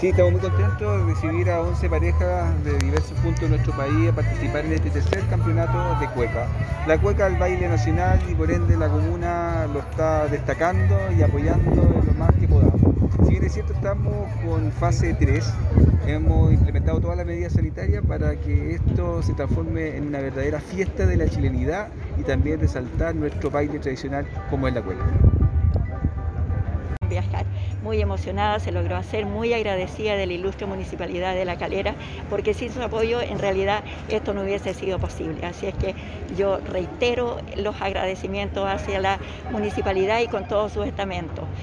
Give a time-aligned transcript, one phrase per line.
[0.00, 4.10] Sí, estamos muy contentos de recibir a 11 parejas de diversos puntos de nuestro país
[4.10, 6.46] a participar en este tercer campeonato de cueca.
[6.86, 12.02] La cueca el baile nacional y por ende la comuna lo está destacando y apoyando
[12.06, 12.78] lo más que podamos.
[13.24, 15.54] Si bien es cierto, estamos con fase 3,
[16.06, 21.06] hemos implementado todas las medidas sanitarias para que esto se transforme en una verdadera fiesta
[21.06, 21.88] de la chilenidad
[22.18, 25.04] y también resaltar nuestro baile tradicional como es la cueca
[27.82, 31.94] Muy emocionada, se logró hacer, muy agradecida de la ilustre municipalidad de La Calera,
[32.28, 35.46] porque sin su apoyo en realidad esto no hubiese sido posible.
[35.46, 35.94] Así es que
[36.36, 39.18] yo reitero los agradecimientos hacia la
[39.50, 41.46] municipalidad y con todos sus estamentos.